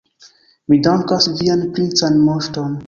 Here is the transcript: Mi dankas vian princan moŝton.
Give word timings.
Mi 0.71 0.79
dankas 0.89 1.31
vian 1.43 1.65
princan 1.77 2.21
moŝton. 2.29 2.79